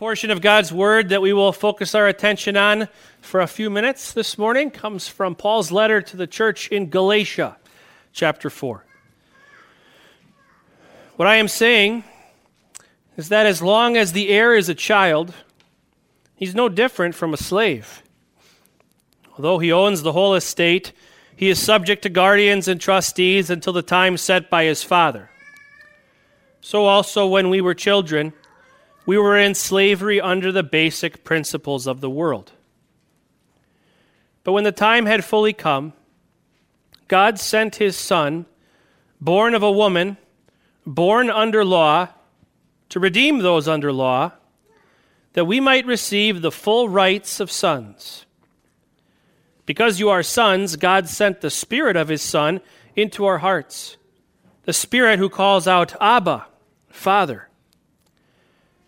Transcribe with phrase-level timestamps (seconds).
[0.00, 2.88] portion of God's Word that we will focus our attention on
[3.20, 7.58] for a few minutes this morning comes from Paul's letter to the church in Galatia,
[8.10, 8.82] chapter 4.
[11.16, 12.04] What I am saying
[13.18, 15.34] is that as long as the heir is a child,
[16.34, 18.02] he's no different from a slave.
[19.36, 20.92] Although he owns the whole estate,
[21.36, 25.28] he is subject to guardians and trustees until the time set by his father.
[26.62, 28.32] So also, when we were children,
[29.06, 32.52] we were in slavery under the basic principles of the world.
[34.44, 35.92] But when the time had fully come,
[37.08, 38.46] God sent his Son,
[39.20, 40.16] born of a woman,
[40.86, 42.08] born under law,
[42.88, 44.32] to redeem those under law,
[45.32, 48.26] that we might receive the full rights of sons.
[49.66, 52.60] Because you are sons, God sent the Spirit of his Son
[52.96, 53.96] into our hearts,
[54.64, 56.46] the Spirit who calls out, Abba,
[56.88, 57.49] Father.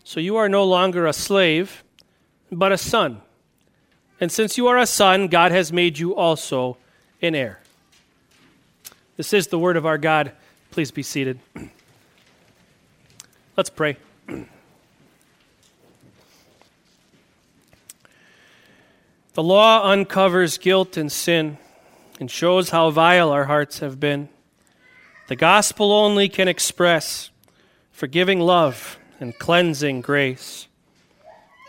[0.05, 1.85] So you are no longer a slave,
[2.51, 3.23] but a son.
[4.21, 6.77] And since you are a son, God has made you also
[7.21, 7.61] an heir.
[9.17, 10.33] This is the word of our God.
[10.71, 11.39] Please be seated.
[13.57, 13.97] Let's pray.
[19.35, 21.59] The law uncovers guilt and sin
[22.21, 24.29] and shows how vile our hearts have been.
[25.29, 27.31] The gospel only can express
[27.93, 30.67] forgiving love and cleansing grace.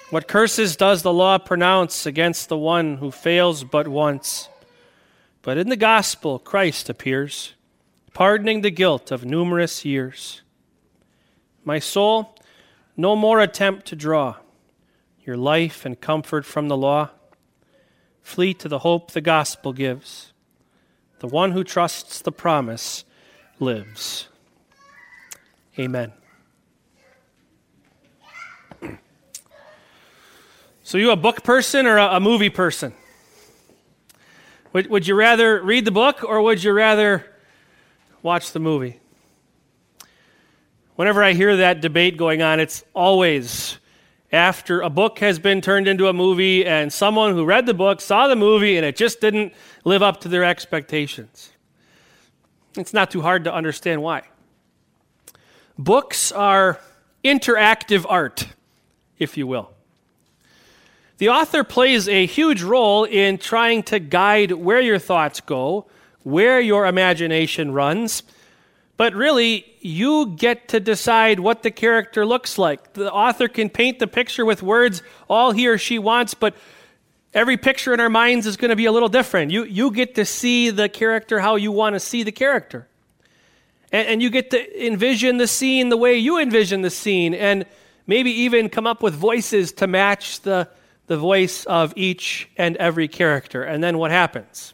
[0.09, 4.49] What curses does the law pronounce against the one who fails but once?
[5.41, 7.53] But in the gospel, Christ appears,
[8.13, 10.41] pardoning the guilt of numerous years.
[11.63, 12.35] My soul,
[12.97, 14.37] no more attempt to draw
[15.23, 17.09] your life and comfort from the law.
[18.21, 20.33] Flee to the hope the gospel gives.
[21.19, 23.05] The one who trusts the promise
[23.59, 24.27] lives.
[25.79, 26.13] Amen.
[30.93, 32.93] So, you a book person or a, a movie person?
[34.73, 37.25] Would, would you rather read the book or would you rather
[38.21, 38.99] watch the movie?
[40.95, 43.79] Whenever I hear that debate going on, it's always
[44.31, 47.99] after a book has been turned into a movie and someone who read the book
[47.99, 49.51] saw the movie and it just didn't
[49.85, 51.49] live up to their expectations.
[52.77, 54.27] It's not too hard to understand why.
[55.75, 56.79] Books are
[57.23, 58.47] interactive art,
[59.17, 59.73] if you will.
[61.19, 65.85] The author plays a huge role in trying to guide where your thoughts go,
[66.23, 68.23] where your imagination runs.
[68.97, 72.93] But really, you get to decide what the character looks like.
[72.93, 76.55] The author can paint the picture with words all he or she wants, but
[77.33, 79.51] every picture in our minds is going to be a little different.
[79.51, 82.87] You, you get to see the character how you want to see the character.
[83.91, 87.65] And, and you get to envision the scene the way you envision the scene, and
[88.07, 90.69] maybe even come up with voices to match the
[91.13, 93.61] the voice of each and every character.
[93.61, 94.73] And then what happens?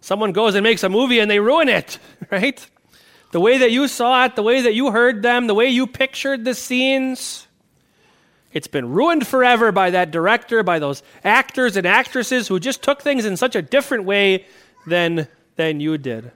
[0.00, 1.98] Someone goes and makes a movie and they ruin it,
[2.30, 2.64] right?
[3.32, 5.88] The way that you saw it, the way that you heard them, the way you
[5.88, 7.48] pictured the scenes.
[8.52, 13.02] It's been ruined forever by that director, by those actors and actresses who just took
[13.02, 14.46] things in such a different way
[14.86, 15.26] than,
[15.56, 16.30] than you did.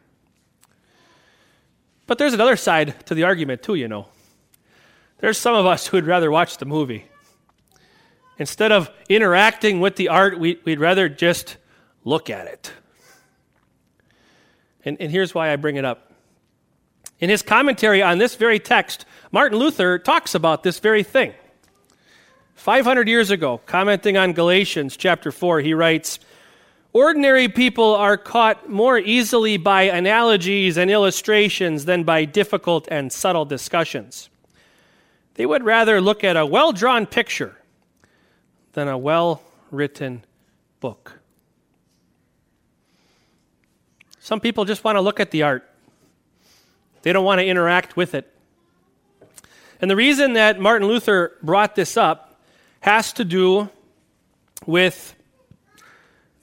[2.09, 4.09] But there's another side to the argument, too, you know.
[5.19, 7.07] There's some of us who would rather watch the movie.
[8.39, 11.57] Instead of interacting with the art, we, would rather just
[12.05, 12.73] look at it.
[14.85, 16.13] And, and here's why I bring it up.
[17.21, 21.33] In his commentary on this very text, Martin Luther talks about this very thing.
[22.57, 26.19] 500 years ago, commenting on Galatians chapter 4, he writes
[26.93, 33.45] Ordinary people are caught more easily by analogies and illustrations than by difficult and subtle
[33.47, 34.29] discussions.
[35.35, 37.57] They would rather look at a well drawn picture
[38.73, 40.25] than a well written
[40.81, 41.19] book.
[44.19, 45.69] Some people just want to look at the art,
[47.03, 48.29] they don't want to interact with it.
[49.81, 52.41] And the reason that Martin Luther brought this up
[52.81, 53.69] has to do
[54.65, 55.17] with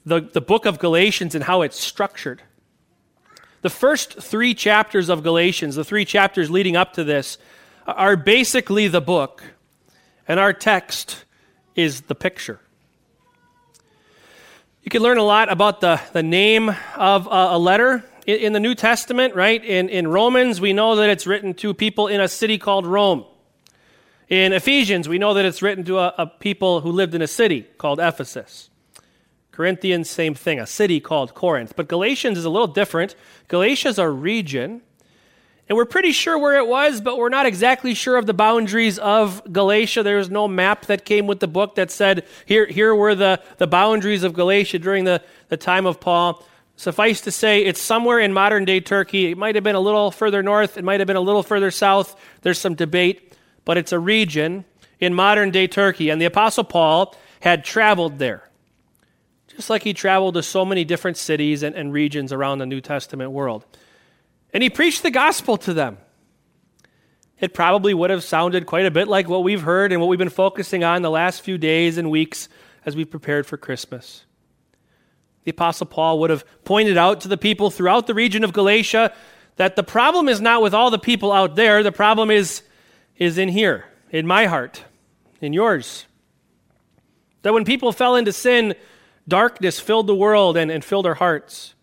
[0.04, 2.42] the, the book of Galatians and how it's structured.
[3.62, 7.38] The first three chapters of Galatians, the three chapters leading up to this,
[7.86, 9.42] are basically the book,
[10.28, 11.24] and our text
[11.74, 12.60] is the picture.
[14.82, 18.52] You can learn a lot about the, the name of a, a letter in, in,
[18.52, 19.62] the New Testament, right?
[19.62, 23.24] In, in Romans, we know that it's written to people in a city called Rome.
[24.28, 27.26] In Ephesians, we know that it's written to a, a people who lived in a
[27.26, 28.70] city called Ephesus.
[29.50, 31.74] Corinthians, same thing, a city called Corinth.
[31.76, 33.14] But Galatians is a little different.
[33.48, 34.80] Galatia is a region,
[35.70, 38.98] And we're pretty sure where it was, but we're not exactly sure of the boundaries
[38.98, 40.02] of Galatia.
[40.02, 43.68] There's no map that came with the book that said here, here were the, the
[43.68, 46.44] boundaries of Galatia during the, the time of Paul.
[46.74, 49.30] Suffice to say, it's somewhere in modern day Turkey.
[49.30, 51.70] It might have been a little further north, it might have been a little further
[51.70, 52.20] south.
[52.42, 54.64] There's some debate, but it's a region
[54.98, 56.10] in modern day Turkey.
[56.10, 58.50] And the Apostle Paul had traveled there,
[59.46, 62.80] just like he traveled to so many different cities and, and regions around the New
[62.80, 63.64] Testament world.
[64.52, 65.98] And he preached the gospel to them.
[67.38, 70.18] It probably would have sounded quite a bit like what we've heard and what we've
[70.18, 72.48] been focusing on the last few days and weeks
[72.84, 74.24] as we've prepared for Christmas.
[75.44, 79.14] The Apostle Paul would have pointed out to the people throughout the region of Galatia
[79.56, 82.62] that the problem is not with all the people out there, the problem is,
[83.16, 84.84] is in here, in my heart,
[85.40, 86.06] in yours.
[87.42, 88.74] That when people fell into sin,
[89.26, 91.74] darkness filled the world and, and filled our hearts.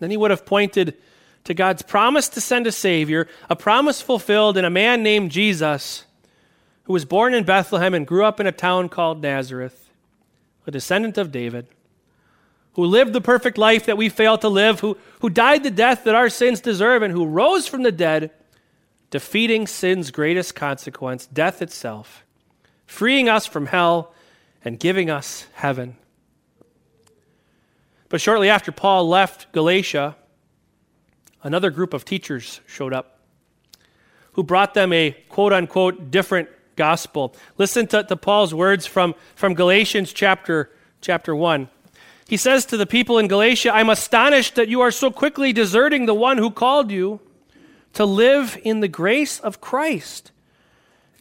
[0.00, 0.98] Then he would have pointed
[1.44, 6.04] to God's promise to send a Savior, a promise fulfilled in a man named Jesus,
[6.84, 9.90] who was born in Bethlehem and grew up in a town called Nazareth,
[10.66, 11.66] a descendant of David,
[12.74, 16.04] who lived the perfect life that we fail to live, who, who died the death
[16.04, 18.30] that our sins deserve, and who rose from the dead,
[19.10, 22.24] defeating sin's greatest consequence, death itself,
[22.86, 24.14] freeing us from hell
[24.64, 25.96] and giving us heaven.
[28.08, 30.16] But shortly after Paul left Galatia,
[31.42, 33.18] another group of teachers showed up
[34.32, 37.34] who brought them a quote unquote different gospel.
[37.58, 41.68] Listen to, to Paul's words from, from Galatians chapter, chapter 1.
[42.28, 46.06] He says to the people in Galatia, I'm astonished that you are so quickly deserting
[46.06, 47.20] the one who called you
[47.92, 50.30] to live in the grace of Christ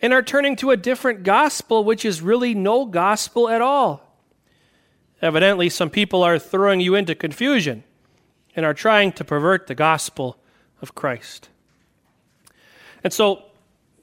[0.01, 4.07] and are turning to a different gospel, which is really no gospel at all.
[5.21, 7.83] Evidently, some people are throwing you into confusion
[8.55, 10.37] and are trying to pervert the gospel
[10.81, 11.49] of Christ.
[13.03, 13.43] And so,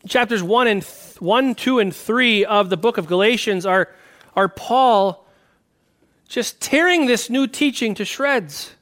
[0.06, 3.88] chapters 1 and th- 1, 2 and 3 of the book of Galatians are
[4.38, 5.26] are Paul
[6.28, 8.74] just tearing this new teaching to shreds.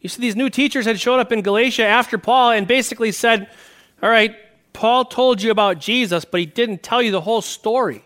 [0.00, 3.50] You see these new teachers had showed up in Galatia after Paul and basically said,
[4.02, 4.34] "All right,
[4.72, 8.04] Paul told you about Jesus, but he didn't tell you the whole story.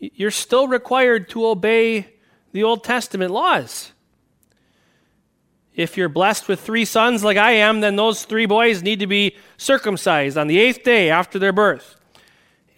[0.00, 2.08] You're still required to obey
[2.52, 3.92] the Old Testament laws."
[5.76, 9.06] If you're blessed with three sons like I am, then those three boys need to
[9.06, 11.96] be circumcised on the eighth day after their birth.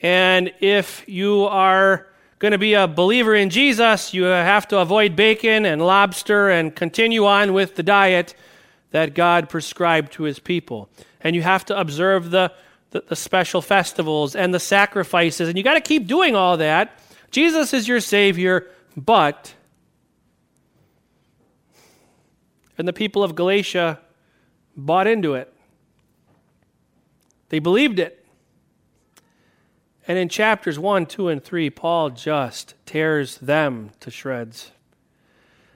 [0.02, 2.08] And if you are
[2.40, 6.74] going to be a believer in Jesus, you have to avoid bacon and lobster and
[6.74, 8.34] continue on with the diet
[8.90, 10.88] that God prescribed to his people.
[11.20, 12.52] And you have to observe the,
[12.90, 15.48] the, the special festivals and the sacrifices.
[15.48, 16.98] And you got to keep doing all that.
[17.30, 18.66] Jesus is your Savior,
[18.96, 19.54] but
[22.78, 23.98] And the people of Galatia
[24.76, 25.52] bought into it.
[27.48, 28.24] They believed it.
[30.06, 34.70] And in chapters 1, 2, and 3, Paul just tears them to shreds.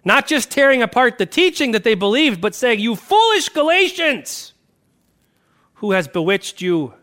[0.05, 4.55] Not just tearing apart the teaching that they believed, but saying, You foolish Galatians!
[5.75, 6.95] Who has bewitched you?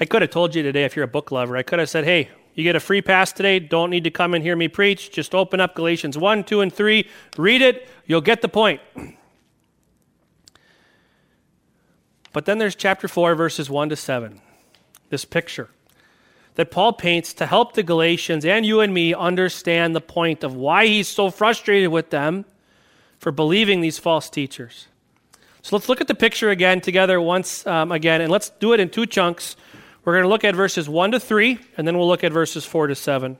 [0.00, 1.56] I could have told you today if you're a book lover.
[1.56, 3.60] I could have said, Hey, you get a free pass today.
[3.60, 5.12] Don't need to come and hear me preach.
[5.12, 7.08] Just open up Galatians 1, 2, and 3.
[7.36, 7.88] Read it.
[8.04, 8.80] You'll get the point.
[12.30, 14.40] But then there's chapter 4, verses 1 to 7.
[15.08, 15.70] This picture
[16.56, 20.54] that Paul paints to help the Galatians and you and me understand the point of
[20.54, 22.44] why he's so frustrated with them
[23.18, 24.88] for believing these false teachers.
[25.62, 28.78] So let's look at the picture again together once um, again, and let's do it
[28.78, 29.56] in two chunks.
[30.08, 32.64] We're going to look at verses 1 to 3, and then we'll look at verses
[32.64, 33.36] 4 to 7.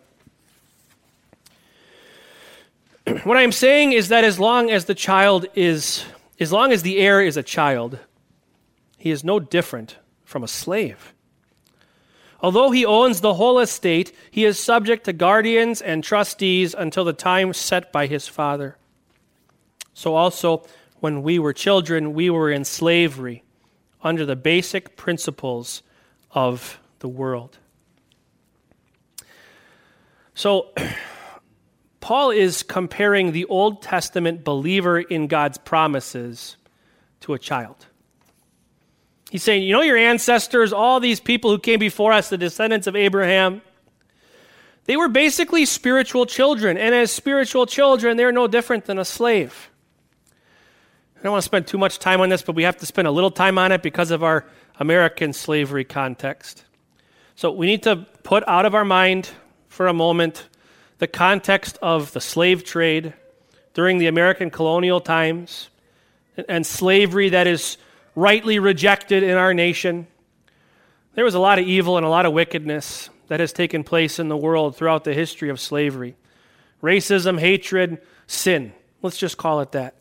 [3.25, 6.05] what I am saying is that as long as the child is,
[6.39, 7.99] as long as the heir is a child,
[8.99, 9.97] he is no different
[10.27, 11.15] from a slave.
[12.43, 17.15] Although he owns the whole estate, he is subject to guardians and trustees until the
[17.15, 18.77] time set by his father.
[19.95, 20.67] So also,
[21.01, 23.43] when we were children, we were in slavery
[24.03, 25.83] under the basic principles
[26.31, 27.59] of the world.
[30.35, 30.73] So,
[32.01, 36.57] Paul is comparing the Old Testament believer in God's promises
[37.21, 37.87] to a child.
[39.31, 42.87] He's saying, You know, your ancestors, all these people who came before us, the descendants
[42.87, 43.63] of Abraham,
[44.85, 46.79] they were basically spiritual children.
[46.79, 49.71] And as spiritual children, they're no different than a slave.
[51.19, 53.09] I don't want to spend too much time on this, but we have to spend
[53.09, 54.45] a little time on it because of our
[54.79, 56.65] American slavery context.
[57.35, 59.29] So we need to put out of our mind
[59.67, 60.49] for a moment
[60.99, 63.15] the context of the slave trade
[63.75, 65.71] during the American colonial times
[66.49, 67.79] and slavery that is
[68.15, 70.07] rightly rejected in our nation.
[71.15, 74.21] There was a lot of evil and a lot of wickedness that has taken place
[74.21, 76.15] in the world throughout the history of slavery
[76.81, 78.73] racism, hatred, sin.
[79.03, 79.98] Let's just call it that.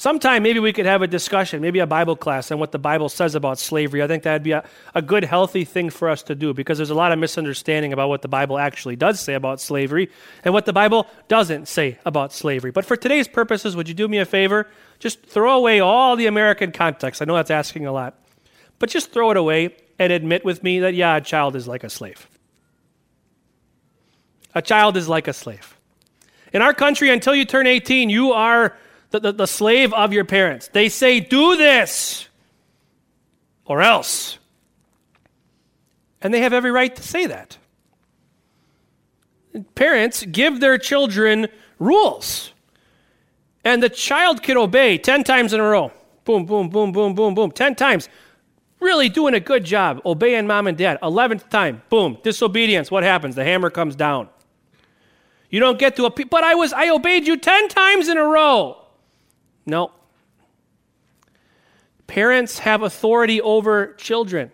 [0.00, 3.10] Sometime maybe we could have a discussion, maybe a Bible class on what the Bible
[3.10, 4.02] says about slavery.
[4.02, 4.64] I think that'd be a,
[4.94, 8.08] a good, healthy thing for us to do because there's a lot of misunderstanding about
[8.08, 10.08] what the Bible actually does say about slavery
[10.42, 12.70] and what the Bible doesn't say about slavery.
[12.70, 14.68] But for today's purposes, would you do me a favor?
[15.00, 17.20] Just throw away all the American context.
[17.20, 18.18] I know that's asking a lot.
[18.78, 21.84] But just throw it away and admit with me that, yeah, a child is like
[21.84, 22.26] a slave.
[24.54, 25.76] A child is like a slave.
[26.54, 28.78] In our country, until you turn 18, you are
[29.10, 30.68] the, the, the slave of your parents.
[30.68, 32.28] They say, do this
[33.64, 34.38] or else.
[36.22, 37.56] And they have every right to say that.
[39.74, 41.48] Parents give their children
[41.78, 42.52] rules.
[43.64, 45.92] And the child can obey 10 times in a row.
[46.24, 47.50] Boom, boom, boom, boom, boom, boom.
[47.50, 48.08] 10 times.
[48.78, 50.98] Really doing a good job obeying mom and dad.
[51.02, 51.82] 11th time.
[51.90, 52.18] Boom.
[52.22, 52.90] Disobedience.
[52.90, 53.34] What happens?
[53.34, 54.28] The hammer comes down.
[55.50, 58.24] You don't get to a but I was I obeyed you 10 times in a
[58.24, 58.79] row.
[59.70, 59.92] No.
[62.06, 64.50] Parents have authority over children.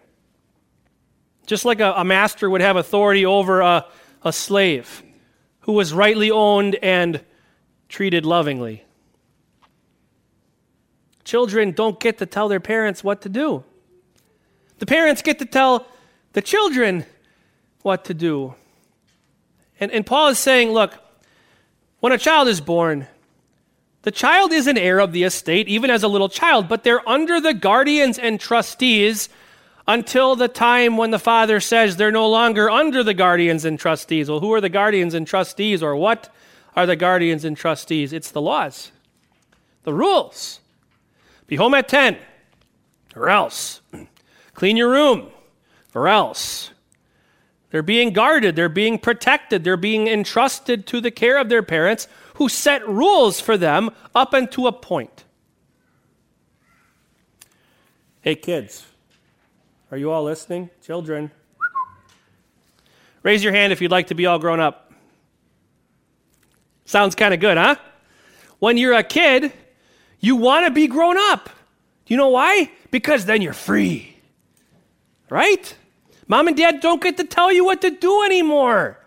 [1.46, 3.86] Just like a, a master would have authority over a,
[4.22, 5.02] a slave
[5.60, 7.24] who was rightly owned and
[7.88, 8.84] treated lovingly.
[11.24, 13.64] Children don't get to tell their parents what to do.
[14.78, 15.86] The parents get to tell
[16.34, 17.06] the children
[17.82, 18.54] what to do.
[19.80, 20.92] And, and Paul is saying, look,
[22.00, 23.06] when a child is born,
[24.06, 27.06] the child is an heir of the estate, even as a little child, but they're
[27.08, 29.28] under the guardians and trustees
[29.88, 34.30] until the time when the father says they're no longer under the guardians and trustees.
[34.30, 36.32] Well, who are the guardians and trustees, or what
[36.76, 38.12] are the guardians and trustees?
[38.12, 38.92] It's the laws,
[39.82, 40.60] the rules.
[41.48, 42.16] Be home at 10,
[43.16, 43.80] or else.
[44.54, 45.30] Clean your room,
[45.96, 46.70] or else.
[47.70, 52.08] They're being guarded, they're being protected, they're being entrusted to the care of their parents
[52.34, 55.24] who set rules for them up unto a point.
[58.20, 58.84] Hey, kids,
[59.90, 60.70] are you all listening?
[60.82, 61.30] Children,
[63.22, 64.92] raise your hand if you'd like to be all grown up.
[66.84, 67.76] Sounds kind of good, huh?
[68.58, 69.52] When you're a kid,
[70.20, 71.50] you want to be grown up.
[72.06, 72.70] Do you know why?
[72.90, 74.16] Because then you're free.
[75.28, 75.74] Right?
[76.28, 78.98] Mom and dad don't get to tell you what to do anymore.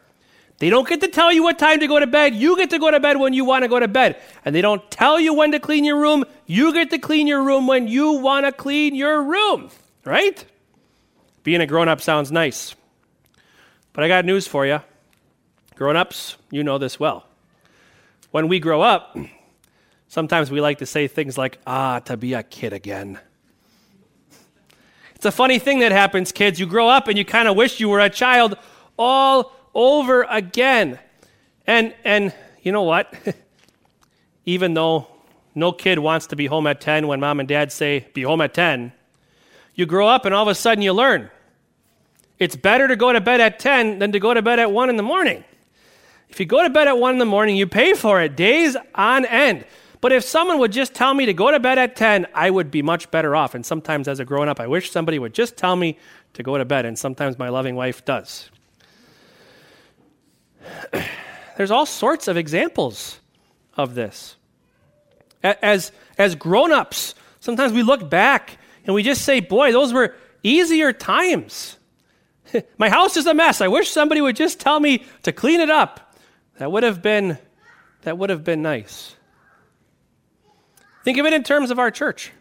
[0.60, 2.36] They don't get to tell you what time to go to bed.
[2.36, 4.22] You get to go to bed when you want to go to bed.
[4.44, 6.26] And they don't tell you when to clean your room.
[6.46, 9.70] You get to clean your room when you want to clean your room.
[10.04, 10.44] Right?
[11.44, 12.76] Being a grown up sounds nice.
[13.94, 14.82] But I got news for you.
[15.76, 17.26] Grown ups, you know this well.
[18.32, 19.18] When we grow up,
[20.10, 23.18] sometimes we like to say things like, ah, to be a kid again.
[25.20, 26.62] It's a funny thing that happens, kids.
[26.62, 28.56] You grow up and you kind of wish you were a child
[28.98, 30.98] all over again.
[31.68, 33.14] And, and you know what?
[34.46, 35.08] Even though
[35.54, 38.40] no kid wants to be home at 10 when mom and dad say, be home
[38.40, 38.94] at 10,
[39.76, 41.30] you grow up and all of a sudden you learn.
[42.38, 44.90] It's better to go to bed at 10 than to go to bed at 1
[44.90, 45.44] in the morning.
[46.30, 48.78] If you go to bed at 1 in the morning, you pay for it days
[48.96, 49.66] on end.
[50.02, 52.72] But if someone would just tell me to go to bed at 10, I would
[52.72, 53.54] be much better off.
[53.54, 55.98] And sometimes as a grown up, I wish somebody would just tell me
[56.34, 56.86] to go to bed.
[56.86, 58.50] And sometimes my loving wife does.
[61.58, 63.20] There's all sorts of examples
[63.76, 64.38] of this.
[65.44, 70.16] As, as grown ups, sometimes we look back and we just say, boy, those were
[70.44, 71.78] easier times.
[72.78, 73.60] My house is a mess.
[73.60, 76.16] I wish somebody would just tell me to clean it up.
[76.58, 77.38] That would have been
[78.04, 79.16] that would have been nice.
[81.10, 82.32] Think of it in terms of our church.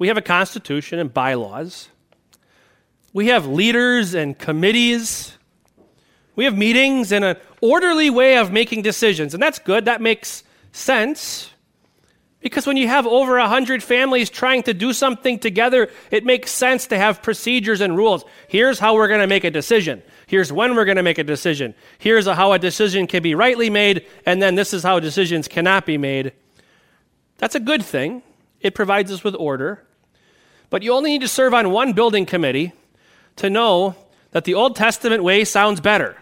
[0.00, 1.88] We have a constitution and bylaws.
[3.12, 5.38] We have leaders and committees.
[6.34, 9.84] We have meetings and an orderly way of making decisions, and that's good.
[9.84, 11.52] That makes sense.
[12.40, 16.88] Because when you have over 100 families trying to do something together, it makes sense
[16.88, 18.24] to have procedures and rules.
[18.48, 20.02] Here's how we're going to make a decision.
[20.26, 21.76] Here's when we're going to make a decision.
[21.98, 25.86] Here's how a decision can be rightly made, and then this is how decisions cannot
[25.86, 26.32] be made.
[27.42, 28.22] That's a good thing.
[28.60, 29.82] It provides us with order.
[30.70, 32.72] But you only need to serve on one building committee
[33.34, 33.96] to know
[34.30, 36.16] that the Old Testament way sounds better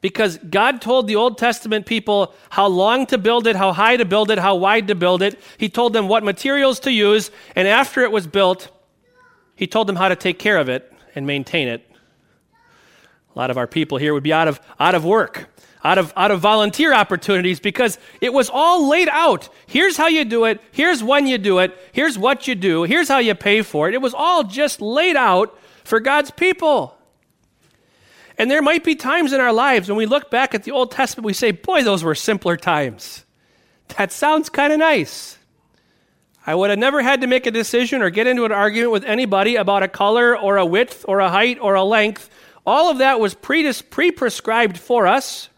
[0.00, 4.04] because God told the Old Testament people how long to build it, how high to
[4.04, 5.40] build it, how wide to build it.
[5.58, 8.70] He told them what materials to use, and after it was built,
[9.56, 11.84] He told them how to take care of it and maintain it.
[13.34, 15.48] A lot of our people here would be out of, out of work,
[15.84, 19.50] out of, out of volunteer opportunities because it was all laid out.
[19.66, 20.60] Here's how you do it.
[20.72, 21.76] Here's when you do it.
[21.92, 22.84] Here's what you do.
[22.84, 23.94] Here's how you pay for it.
[23.94, 26.96] It was all just laid out for God's people.
[28.38, 30.90] And there might be times in our lives when we look back at the Old
[30.90, 33.24] Testament, we say, boy, those were simpler times.
[33.96, 35.38] That sounds kind of nice.
[36.46, 39.04] I would have never had to make a decision or get into an argument with
[39.04, 42.28] anybody about a color or a width or a height or a length.
[42.66, 45.48] All of that was pre prescribed for us.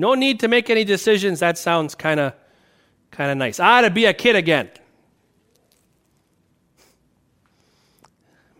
[0.00, 1.40] No need to make any decisions.
[1.40, 2.32] That sounds kind of
[3.10, 3.60] kind of nice.
[3.60, 4.70] I ought to be a kid again.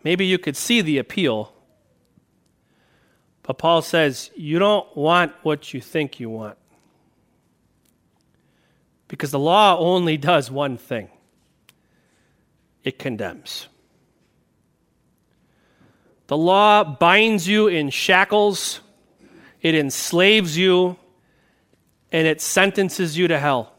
[0.02, 1.52] Maybe you could see the appeal
[3.50, 6.56] but Paul says, you don't want what you think you want.
[9.09, 11.09] Because the law only does one thing
[12.85, 13.66] it condemns.
[16.28, 18.82] The law binds you in shackles,
[19.61, 20.97] it enslaves you,
[22.12, 23.73] and it sentences you to hell.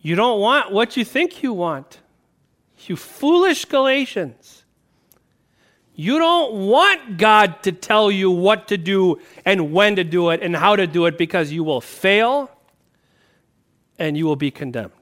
[0.00, 1.98] You don't want what you think you want.
[2.86, 4.64] You foolish Galatians.
[5.94, 10.42] You don't want God to tell you what to do and when to do it
[10.42, 12.50] and how to do it because you will fail
[13.98, 14.92] and you will be condemned.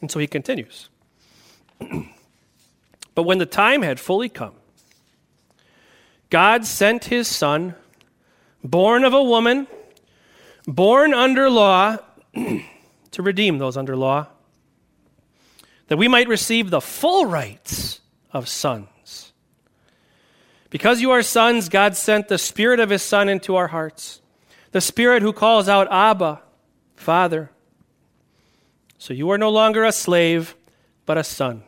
[0.00, 0.88] And so he continues.
[3.14, 4.54] but when the time had fully come,
[6.30, 7.74] God sent his son,
[8.62, 9.66] born of a woman,
[10.66, 11.96] born under law,
[13.10, 14.26] to redeem those under law,
[15.88, 18.00] that we might receive the full rights
[18.32, 19.32] of sons.
[20.70, 24.20] Because you are sons, God sent the Spirit of His Son into our hearts,
[24.70, 26.40] the Spirit who calls out, Abba,
[26.94, 27.50] Father.
[28.98, 30.54] So you are no longer a slave,
[31.06, 31.64] but a son.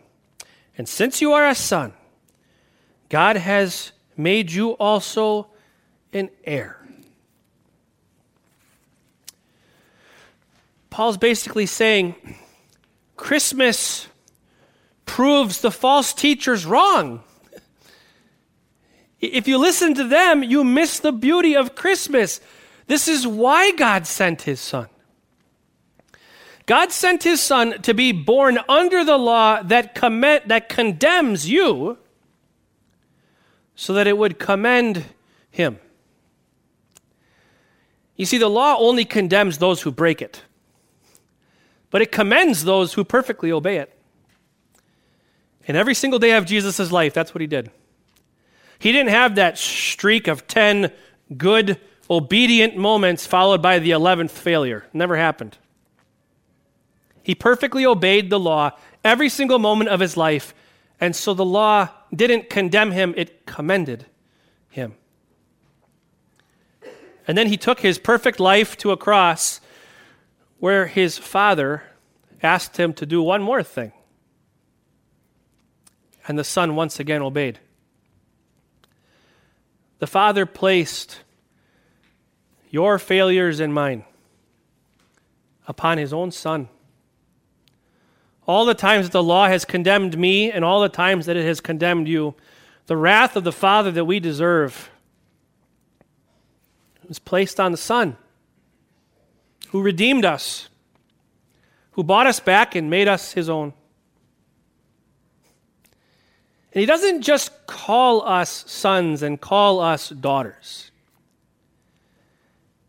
[0.78, 1.94] And since you are a son,
[3.08, 5.48] God has made you also
[6.12, 6.81] an heir.
[10.92, 12.14] Paul's basically saying
[13.16, 14.08] Christmas
[15.06, 17.24] proves the false teachers wrong.
[19.18, 22.42] If you listen to them, you miss the beauty of Christmas.
[22.88, 24.88] This is why God sent his son.
[26.66, 31.96] God sent his son to be born under the law that, comm- that condemns you
[33.74, 35.06] so that it would commend
[35.50, 35.78] him.
[38.14, 40.42] You see, the law only condemns those who break it,
[41.92, 43.96] but it commends those who perfectly obey it.
[45.68, 47.70] And every single day of Jesus' life, that's what he did.
[48.78, 50.90] He didn't have that streak of 10
[51.36, 51.78] good,
[52.10, 54.86] obedient moments followed by the 11th failure.
[54.92, 55.58] Never happened.
[57.22, 58.72] He perfectly obeyed the law
[59.04, 60.54] every single moment of his life,
[61.00, 64.06] and so the law didn't condemn him, it commended
[64.68, 64.94] him.
[67.28, 69.60] And then he took his perfect life to a cross
[70.62, 71.82] where his father
[72.40, 73.90] asked him to do one more thing.
[76.28, 77.58] And the son once again obeyed.
[79.98, 81.18] The father placed
[82.70, 84.04] your failures and mine
[85.66, 86.68] upon his own son.
[88.46, 91.44] All the times that the law has condemned me and all the times that it
[91.44, 92.36] has condemned you,
[92.86, 94.92] the wrath of the Father that we deserve
[97.08, 98.16] was placed on the Son
[99.72, 100.68] who redeemed us,
[101.92, 103.72] who bought us back and made us his own.
[106.72, 110.90] And he doesn't just call us sons and call us daughters.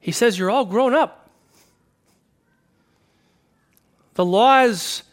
[0.02, 1.30] He says, You're all grown up.
[4.16, 5.04] The laws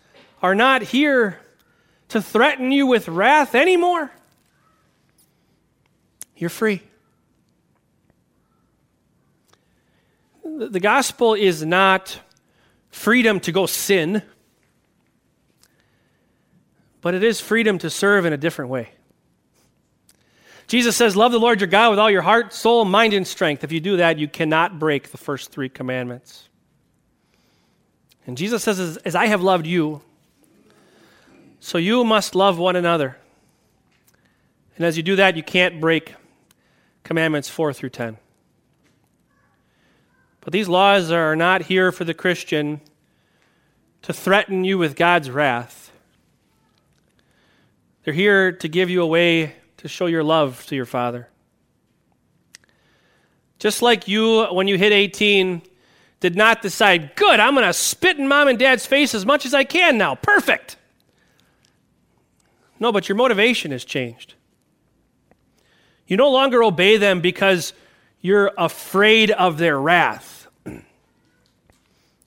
[0.42, 1.40] are not here
[2.08, 4.10] to threaten you with wrath anymore.
[6.34, 6.82] You're free.
[10.68, 12.20] The gospel is not
[12.90, 14.22] freedom to go sin
[17.00, 18.90] but it is freedom to serve in a different way.
[20.66, 23.64] Jesus says, Love the Lord your God with all your heart, soul, mind, and strength.
[23.64, 26.48] If you do that, you cannot break the first three commandments.
[28.26, 30.02] And Jesus says, As, as I have loved you,
[31.58, 33.16] so you must love one another.
[34.76, 36.14] And as you do that, you can't break
[37.02, 38.16] commandments 4 through 10.
[40.40, 42.80] But these laws are not here for the Christian
[44.02, 45.92] to threaten you with God's wrath.
[48.04, 51.28] They're here to give you a way to show your love to your Father.
[53.58, 55.60] Just like you, when you hit 18,
[56.20, 59.44] did not decide, good, I'm going to spit in mom and dad's face as much
[59.44, 60.14] as I can now.
[60.14, 60.76] Perfect.
[62.78, 64.34] No, but your motivation has changed.
[66.06, 67.74] You no longer obey them because
[68.20, 70.48] you're afraid of their wrath.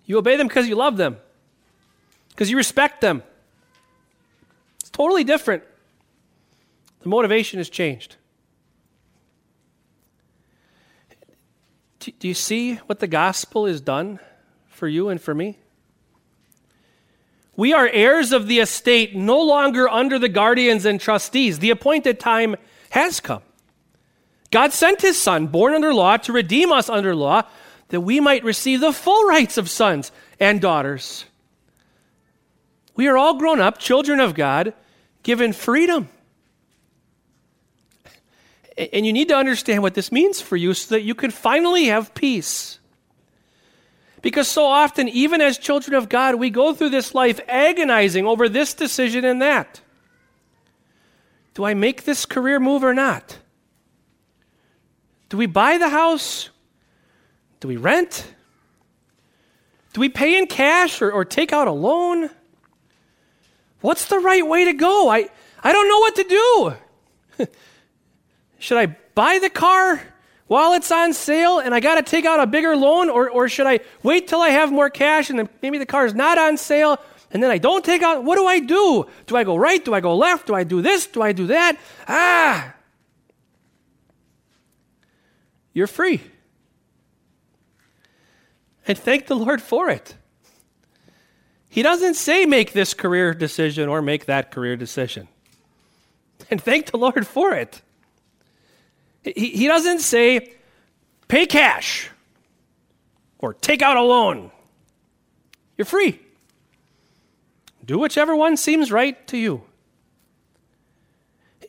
[0.06, 1.18] You obey them because you love them,
[2.30, 3.24] because you respect them.
[4.82, 5.64] It's totally different.
[7.02, 8.18] The motivation has changed.
[12.00, 14.20] Do you see what the gospel has done
[14.68, 15.58] for you and for me?
[17.56, 21.60] We are heirs of the estate, no longer under the guardians and trustees.
[21.60, 22.58] The appointed time
[22.90, 23.44] has come.
[24.54, 27.42] God sent his son, born under law, to redeem us under law,
[27.88, 31.26] that we might receive the full rights of sons and daughters.
[32.96, 34.76] We are all grown up, children of God,
[35.24, 36.08] given freedom.
[38.78, 41.86] And you need to understand what this means for you so that you can finally
[41.86, 42.78] have peace.
[44.22, 48.48] Because so often, even as children of God, we go through this life agonizing over
[48.48, 49.82] this decision and that.
[51.56, 53.40] Do I make this career move or not?
[55.34, 56.52] Do we buy the house?
[57.60, 58.32] Do we rent?
[59.94, 62.30] Do we pay in cash or, or take out a loan?
[63.82, 65.10] What's the right way to go?
[65.10, 65.28] I,
[65.64, 66.78] I don't know what to
[67.40, 67.48] do.
[68.60, 70.04] Should I buy the car
[70.46, 73.10] while it's on sale and I got to take out a bigger loan?
[73.10, 76.06] Or, or should I wait till I have more cash and then maybe the car
[76.06, 77.00] is not on sale
[77.32, 78.24] and then I don't take out?
[78.24, 79.08] What do I do?
[79.26, 79.84] Do I go right?
[79.84, 80.46] Do I go left?
[80.46, 81.08] Do I do this?
[81.08, 81.80] Do I do that?
[82.08, 82.76] Ah!
[85.74, 86.22] You're free.
[88.88, 90.16] And thank the Lord for it.
[91.70, 95.28] He doesn't say make this career decision or make that career decision.
[96.52, 97.82] And thank the Lord for it.
[99.24, 100.54] He, he doesn't say,
[101.28, 102.10] pay cash
[103.40, 104.52] or take out a loan.
[105.78, 106.20] You're free.
[107.84, 109.64] Do whichever one seems right to you.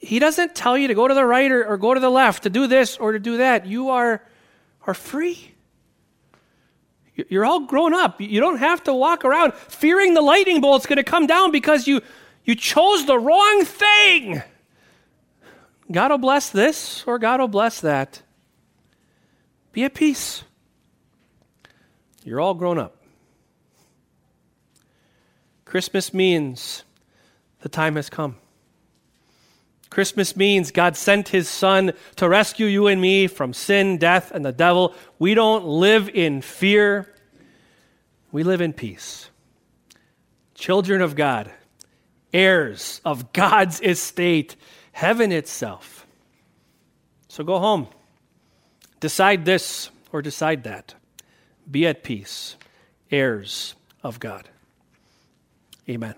[0.04, 2.42] He doesn't tell you to go to the right or, or go to the left,
[2.42, 3.66] to do this or to do that.
[3.66, 4.22] You are,
[4.86, 5.54] are free.
[7.14, 8.20] You're all grown up.
[8.20, 11.86] You don't have to walk around fearing the lightning bolt's going to come down because
[11.86, 12.02] you,
[12.44, 14.42] you chose the wrong thing.
[15.90, 18.20] God will bless this or God will bless that.
[19.72, 20.44] Be at peace.
[22.24, 22.96] You're all grown up.
[25.64, 26.84] Christmas means
[27.60, 28.36] the time has come.
[29.94, 34.44] Christmas means God sent his son to rescue you and me from sin, death, and
[34.44, 34.92] the devil.
[35.20, 37.14] We don't live in fear,
[38.32, 39.30] we live in peace.
[40.56, 41.48] Children of God,
[42.32, 44.56] heirs of God's estate
[44.90, 46.08] heaven itself.
[47.28, 47.86] So go home.
[48.98, 50.94] Decide this or decide that.
[51.70, 52.56] Be at peace,
[53.12, 54.48] heirs of God.
[55.88, 56.16] Amen.